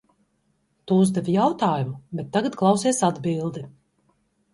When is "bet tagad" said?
2.21-2.57